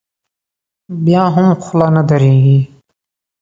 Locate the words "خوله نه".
1.63-2.03